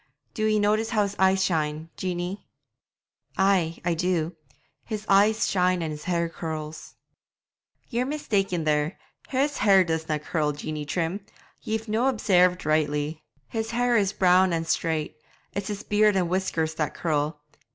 Do 0.33 0.47
ye 0.47 0.57
notice 0.57 0.89
how 0.89 1.03
his 1.03 1.15
eyes 1.19 1.45
shine, 1.45 1.91
Jeanie?' 1.95 2.47
'Ay, 3.37 3.77
do 3.95 4.35
I; 4.35 4.55
his 4.83 5.05
eyes 5.07 5.47
shine 5.47 5.83
and 5.83 5.91
his 5.91 6.05
hair 6.05 6.27
curls.' 6.27 6.95
'Ye're 7.91 8.07
mistaken 8.07 8.63
there, 8.63 8.97
his 9.29 9.59
hair 9.59 9.85
doesna 9.85 10.17
curl, 10.17 10.53
Jeanie 10.53 10.85
Trim 10.87 11.23
ye've 11.61 11.87
no' 11.87 12.07
obsairved 12.07 12.65
rightly; 12.65 13.21
his 13.47 13.69
hair 13.69 13.95
is 13.95 14.11
brown 14.11 14.53
and 14.53 14.67
straight; 14.67 15.17
it's 15.53 15.67
his 15.67 15.83
beard 15.83 16.15
and 16.15 16.29
whiskers 16.29 16.73
that 16.73 16.95
curl. 16.95 17.39